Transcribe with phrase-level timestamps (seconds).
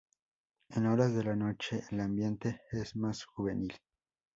[0.69, 3.75] En horas de la noche el ambiente es más juvenil.